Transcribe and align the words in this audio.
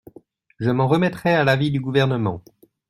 Je 0.57 0.71
m’en 0.71 0.87
remettrai 0.87 1.31
à 1.35 1.43
l’avis 1.43 1.69
du 1.69 1.79
Gouvernement. 1.79 2.41